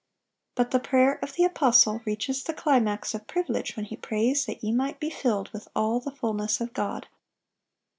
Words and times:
But 0.55 0.71
the 0.71 0.79
prayer 0.79 1.19
of 1.21 1.33
the 1.35 1.43
apostle 1.43 2.01
reaches 2.05 2.41
the 2.43 2.55
climax 2.55 3.13
of 3.13 3.27
privilege 3.27 3.75
when 3.75 3.85
he 3.85 3.95
prays 3.95 4.47
that 4.47 4.63
"ye 4.63 4.71
might 4.71 4.99
be 4.99 5.11
filled 5.11 5.49
with 5.51 5.67
all 5.75 5.99
the 5.99 6.09
fulness 6.09 6.59
of 6.59 6.73
God." 6.73 7.05